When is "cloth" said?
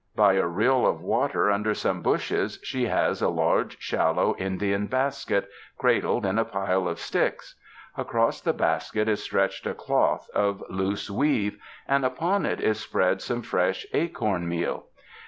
9.75-10.27